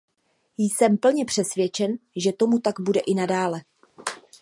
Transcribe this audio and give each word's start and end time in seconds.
Jsem 0.57 0.97
plně 0.97 1.25
přesvědčen, 1.25 1.91
že 2.15 2.33
tomu 2.33 2.59
tak 2.59 2.79
bude 2.79 2.99
i 2.99 3.15
nadále. 3.15 3.61